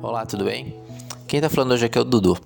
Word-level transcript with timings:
Olá, 0.00 0.24
tudo 0.24 0.44
bem? 0.44 0.76
Quem 1.26 1.38
está 1.38 1.50
falando 1.50 1.72
hoje 1.72 1.84
aqui 1.84 1.98
é 1.98 2.00
o 2.00 2.04
Dudu. 2.04 2.38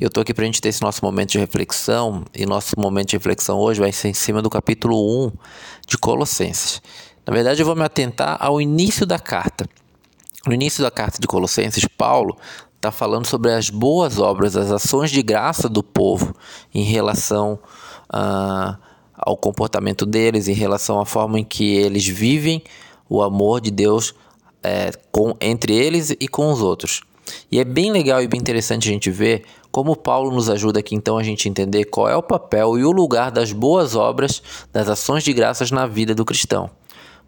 Eu 0.00 0.08
estou 0.08 0.20
aqui 0.20 0.34
para 0.34 0.42
a 0.42 0.46
gente 0.46 0.60
ter 0.60 0.70
esse 0.70 0.82
nosso 0.82 1.04
momento 1.04 1.30
de 1.30 1.38
reflexão, 1.38 2.24
e 2.34 2.44
nosso 2.44 2.74
momento 2.76 3.10
de 3.10 3.16
reflexão 3.16 3.56
hoje 3.56 3.78
vai 3.78 3.92
ser 3.92 4.08
em 4.08 4.14
cima 4.14 4.42
do 4.42 4.50
capítulo 4.50 5.26
1 5.26 5.32
de 5.86 5.96
Colossenses. 5.96 6.82
Na 7.24 7.32
verdade, 7.32 7.62
eu 7.62 7.66
vou 7.66 7.76
me 7.76 7.84
atentar 7.84 8.36
ao 8.40 8.60
início 8.60 9.06
da 9.06 9.16
carta. 9.16 9.68
No 10.44 10.52
início 10.52 10.82
da 10.82 10.90
carta 10.90 11.20
de 11.20 11.28
Colossenses, 11.28 11.84
Paulo 11.86 12.36
está 12.74 12.90
falando 12.90 13.26
sobre 13.26 13.52
as 13.52 13.70
boas 13.70 14.18
obras, 14.18 14.56
as 14.56 14.72
ações 14.72 15.12
de 15.12 15.22
graça 15.22 15.68
do 15.68 15.84
povo 15.84 16.34
em 16.74 16.82
relação 16.82 17.60
a, 18.08 18.76
ao 19.16 19.36
comportamento 19.36 20.04
deles, 20.04 20.48
em 20.48 20.52
relação 20.52 20.98
à 20.98 21.06
forma 21.06 21.38
em 21.38 21.44
que 21.44 21.76
eles 21.76 22.04
vivem 22.04 22.60
o 23.08 23.22
amor 23.22 23.60
de 23.60 23.70
Deus 23.70 24.14
é, 24.62 24.90
com, 25.10 25.36
entre 25.40 25.74
eles 25.74 26.10
e 26.10 26.28
com 26.28 26.50
os 26.52 26.60
outros. 26.60 27.02
E 27.50 27.58
é 27.58 27.64
bem 27.64 27.92
legal 27.92 28.22
e 28.22 28.28
bem 28.28 28.40
interessante 28.40 28.88
a 28.88 28.92
gente 28.92 29.10
ver 29.10 29.44
como 29.70 29.94
Paulo 29.94 30.30
nos 30.30 30.48
ajuda 30.48 30.80
aqui 30.80 30.94
então 30.94 31.18
a 31.18 31.22
gente 31.22 31.48
entender 31.48 31.84
qual 31.84 32.08
é 32.08 32.16
o 32.16 32.22
papel 32.22 32.78
e 32.78 32.84
o 32.84 32.90
lugar 32.90 33.30
das 33.30 33.52
boas 33.52 33.94
obras, 33.94 34.42
das 34.72 34.88
ações 34.88 35.22
de 35.22 35.32
graças 35.32 35.70
na 35.70 35.86
vida 35.86 36.14
do 36.14 36.24
cristão. 36.24 36.70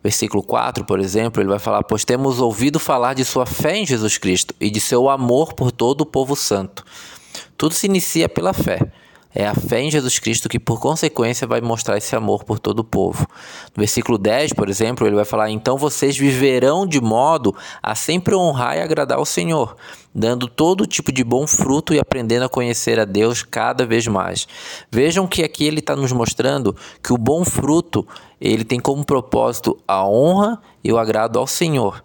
Versículo 0.03 0.43
4, 0.43 0.85
por 0.87 0.99
exemplo, 0.99 1.43
ele 1.43 1.51
vai 1.51 1.59
falar: 1.59 1.85
Pois 1.85 2.05
temos 2.05 2.41
ouvido 2.41 2.79
falar 2.79 3.15
de 3.15 3.25
sua 3.25 3.45
fé 3.45 3.77
em 3.77 3.87
Jesus 3.87 4.17
Cristo 4.17 4.55
e 4.59 4.71
de 4.71 4.81
seu 4.81 5.11
amor 5.11 5.53
por 5.53 5.71
todo 5.71 6.01
o 6.01 6.07
povo 6.07 6.35
santo. 6.35 6.85
Tudo 7.59 7.75
se 7.75 7.87
inicia 7.87 8.27
pela 8.27 8.55
fé. 8.55 8.91
É 9.33 9.47
a 9.47 9.55
fé 9.55 9.81
em 9.81 9.91
Jesus 9.91 10.19
Cristo 10.19 10.49
que, 10.49 10.59
por 10.59 10.81
consequência, 10.81 11.47
vai 11.47 11.61
mostrar 11.61 11.97
esse 11.97 12.17
amor 12.17 12.43
por 12.43 12.59
todo 12.59 12.81
o 12.81 12.85
povo. 12.85 13.27
No 13.77 13.81
versículo 13.81 14.19
10, 14.19 14.55
por 14.55 14.69
exemplo, 14.69 15.07
ele 15.07 15.15
vai 15.15 15.25
falar: 15.25 15.51
Então 15.51 15.79
vocês 15.79 16.17
viverão 16.17 16.85
de 16.85 17.01
modo 17.01 17.55
a 17.81 17.95
sempre 17.95 18.35
honrar 18.35 18.77
e 18.77 18.81
agradar 18.81 19.19
ao 19.19 19.25
Senhor, 19.25 19.77
dando 20.13 20.49
todo 20.49 20.87
tipo 20.87 21.13
de 21.13 21.23
bom 21.23 21.47
fruto 21.47 21.95
e 21.95 22.01
aprendendo 22.01 22.45
a 22.45 22.49
conhecer 22.49 22.99
a 22.99 23.05
Deus 23.05 23.45
cada 23.45 23.87
vez 23.87 24.09
mais. 24.09 24.49
Vejam 24.91 25.29
que 25.29 25.45
aqui 25.45 25.65
ele 25.65 25.79
está 25.79 25.95
nos 25.95 26.11
mostrando 26.11 26.75
que 27.01 27.13
o 27.13 27.19
bom 27.19 27.45
fruto 27.45 28.07
ele 28.41 28.65
tem 28.65 28.81
como 28.81 29.05
propósito 29.05 29.79
a 29.87 30.05
honra 30.05 30.61
e 30.83 30.93
o 30.93 30.99
agrado 30.99 31.39
ao 31.39 31.47
Senhor 31.47 32.03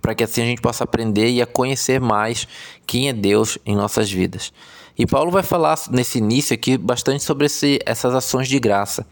para 0.00 0.14
que 0.14 0.22
assim 0.22 0.42
a 0.42 0.44
gente 0.44 0.62
possa 0.62 0.84
aprender 0.84 1.28
e 1.28 1.42
a 1.42 1.46
conhecer 1.46 2.00
mais 2.00 2.46
quem 2.86 3.08
é 3.08 3.12
Deus 3.12 3.58
em 3.66 3.74
nossas 3.74 4.08
vidas. 4.08 4.52
E 4.98 5.06
Paulo 5.06 5.30
vai 5.30 5.44
falar 5.44 5.78
nesse 5.90 6.18
início 6.18 6.52
aqui 6.52 6.76
bastante 6.76 7.22
sobre 7.22 7.46
esse, 7.46 7.78
essas 7.86 8.14
ações 8.14 8.48
de 8.48 8.58
graça. 8.58 9.06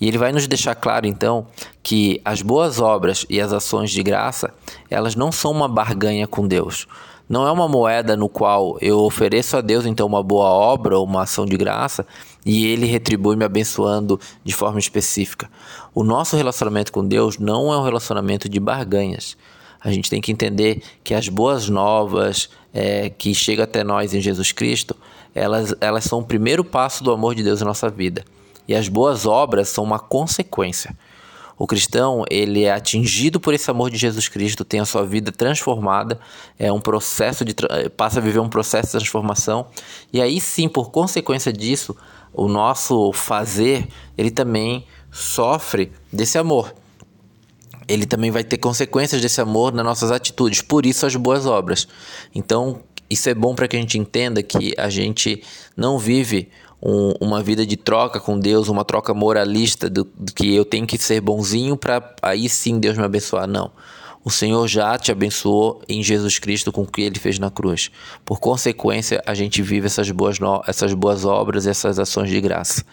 E 0.00 0.08
ele 0.08 0.16
vai 0.16 0.32
nos 0.32 0.46
deixar 0.46 0.74
claro 0.74 1.06
então 1.06 1.46
que 1.82 2.22
as 2.24 2.40
boas 2.40 2.80
obras 2.80 3.26
e 3.28 3.38
as 3.38 3.52
ações 3.52 3.90
de 3.90 4.02
graça, 4.02 4.54
elas 4.90 5.14
não 5.14 5.30
são 5.30 5.52
uma 5.52 5.68
barganha 5.68 6.26
com 6.26 6.48
Deus. 6.48 6.86
Não 7.28 7.46
é 7.46 7.50
uma 7.50 7.68
moeda 7.68 8.16
no 8.16 8.28
qual 8.28 8.78
eu 8.80 9.00
ofereço 9.00 9.56
a 9.56 9.60
Deus 9.60 9.84
então 9.84 10.06
uma 10.06 10.22
boa 10.22 10.46
obra 10.46 10.96
ou 10.96 11.04
uma 11.04 11.24
ação 11.24 11.44
de 11.44 11.56
graça 11.56 12.06
e 12.44 12.66
ele 12.66 12.86
retribui 12.86 13.36
me 13.36 13.44
abençoando 13.44 14.18
de 14.42 14.54
forma 14.54 14.78
específica. 14.78 15.50
O 15.94 16.02
nosso 16.02 16.36
relacionamento 16.36 16.92
com 16.92 17.04
Deus 17.04 17.36
não 17.36 17.74
é 17.74 17.76
um 17.76 17.82
relacionamento 17.82 18.48
de 18.48 18.58
barganhas. 18.58 19.36
A 19.80 19.90
gente 19.90 20.08
tem 20.08 20.20
que 20.20 20.32
entender 20.32 20.82
que 21.04 21.12
as 21.12 21.28
boas 21.28 21.68
novas 21.68 22.48
é, 22.72 23.10
que 23.10 23.34
chegam 23.34 23.64
até 23.64 23.82
nós 23.82 24.14
em 24.14 24.20
Jesus 24.20 24.52
Cristo, 24.52 24.96
elas, 25.36 25.74
elas 25.80 26.04
são 26.04 26.20
o 26.20 26.24
primeiro 26.24 26.64
passo 26.64 27.04
do 27.04 27.12
amor 27.12 27.34
de 27.34 27.42
Deus 27.42 27.60
na 27.60 27.66
nossa 27.66 27.90
vida. 27.90 28.24
E 28.66 28.74
as 28.74 28.88
boas 28.88 29.26
obras 29.26 29.68
são 29.68 29.84
uma 29.84 29.98
consequência. 29.98 30.96
O 31.58 31.66
cristão, 31.66 32.24
ele 32.30 32.64
é 32.64 32.72
atingido 32.72 33.38
por 33.38 33.54
esse 33.54 33.70
amor 33.70 33.90
de 33.90 33.96
Jesus 33.96 34.28
Cristo, 34.28 34.64
tem 34.64 34.80
a 34.80 34.84
sua 34.84 35.04
vida 35.06 35.30
transformada, 35.30 36.18
é 36.58 36.72
um 36.72 36.80
processo 36.80 37.44
de 37.44 37.54
passa 37.96 38.18
a 38.18 38.22
viver 38.22 38.40
um 38.40 38.48
processo 38.48 38.88
de 38.88 38.92
transformação, 38.92 39.66
e 40.12 40.20
aí 40.20 40.38
sim, 40.40 40.68
por 40.68 40.90
consequência 40.90 41.52
disso, 41.52 41.96
o 42.32 42.48
nosso 42.48 43.12
fazer, 43.12 43.88
ele 44.18 44.30
também 44.30 44.86
sofre 45.10 45.92
desse 46.12 46.36
amor. 46.36 46.74
Ele 47.88 48.04
também 48.04 48.30
vai 48.30 48.44
ter 48.44 48.58
consequências 48.58 49.22
desse 49.22 49.40
amor 49.40 49.72
nas 49.72 49.84
nossas 49.84 50.10
atitudes, 50.10 50.60
por 50.60 50.84
isso 50.84 51.06
as 51.06 51.16
boas 51.16 51.46
obras. 51.46 51.88
Então, 52.34 52.82
isso 53.08 53.28
é 53.28 53.34
bom 53.34 53.54
para 53.54 53.68
que 53.68 53.76
a 53.76 53.80
gente 53.80 53.98
entenda 53.98 54.42
que 54.42 54.74
a 54.76 54.88
gente 54.88 55.42
não 55.76 55.98
vive 55.98 56.48
um, 56.82 57.12
uma 57.20 57.42
vida 57.42 57.64
de 57.64 57.76
troca 57.76 58.20
com 58.20 58.38
Deus, 58.38 58.68
uma 58.68 58.84
troca 58.84 59.14
moralista 59.14 59.88
do, 59.88 60.04
do 60.04 60.32
que 60.32 60.54
eu 60.54 60.64
tenho 60.64 60.86
que 60.86 60.98
ser 60.98 61.20
bonzinho 61.20 61.76
para 61.76 62.14
aí 62.22 62.48
sim 62.48 62.78
Deus 62.78 62.96
me 62.96 63.04
abençoar. 63.04 63.46
Não. 63.46 63.70
O 64.24 64.30
Senhor 64.30 64.66
já 64.66 64.98
te 64.98 65.12
abençoou 65.12 65.80
em 65.88 66.02
Jesus 66.02 66.40
Cristo 66.40 66.72
com 66.72 66.82
o 66.82 66.86
que 66.86 67.02
ele 67.02 67.18
fez 67.18 67.38
na 67.38 67.48
cruz. 67.48 67.92
Por 68.24 68.40
consequência, 68.40 69.22
a 69.24 69.34
gente 69.34 69.62
vive 69.62 69.86
essas 69.86 70.10
boas, 70.10 70.40
no... 70.40 70.62
essas 70.66 70.92
boas 70.94 71.24
obras, 71.24 71.64
essas 71.64 71.96
ações 71.98 72.28
de 72.28 72.40
graça. 72.40 72.84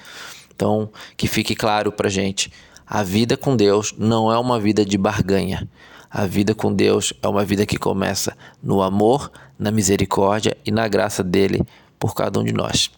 Então, 0.56 0.91
que 1.18 1.28
fique 1.28 1.56
claro 1.56 1.91
para 1.91 2.07
gente: 2.07 2.51
a 2.85 3.01
vida 3.01 3.35
com 3.35 3.56
Deus 3.56 3.95
não 3.97 4.31
é 4.31 4.38
uma 4.38 4.59
vida 4.59 4.85
de 4.85 4.95
barganha. 4.95 5.68
A 6.16 6.28
vida 6.28 6.53
com 6.53 6.72
Deus 6.72 7.12
é 7.24 7.28
uma 7.28 7.44
vida 7.44 7.66
que 7.66 7.75
começa 7.75 8.38
no 8.62 8.84
amor, 8.84 9.31
na 9.57 9.72
misericórdia 9.72 10.56
e 10.63 10.69
na 10.69 10.88
graça 10.88 11.24
dele 11.24 11.59
por 11.97 12.13
cada 12.13 12.40
um 12.40 12.44
de 12.44 12.53
nós. 12.53 12.91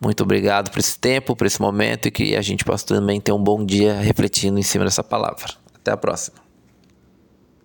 Muito 0.00 0.22
obrigado 0.22 0.70
por 0.70 0.78
esse 0.78 0.98
tempo, 0.98 1.36
por 1.36 1.46
esse 1.46 1.60
momento 1.60 2.08
e 2.08 2.10
que 2.10 2.34
a 2.34 2.40
gente 2.40 2.64
possa 2.64 2.86
também 2.86 3.20
ter 3.20 3.32
um 3.32 3.42
bom 3.42 3.62
dia 3.62 4.00
refletindo 4.00 4.58
em 4.58 4.62
cima 4.62 4.86
dessa 4.86 5.04
palavra. 5.04 5.52
Até 5.74 5.90
a 5.90 5.98
próxima. 5.98 6.45